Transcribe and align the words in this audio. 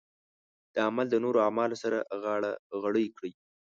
دا 0.73 0.81
عمل 0.89 1.07
د 1.11 1.15
نورو 1.23 1.37
اعمالو 1.47 1.75
سره 1.83 1.97
غاړه 2.23 2.51
غړۍ 2.81 3.07
کړي. 3.17 3.31